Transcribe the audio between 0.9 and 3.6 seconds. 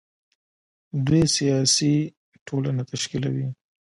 دوی سیاسي ټولنه تشکیلوي.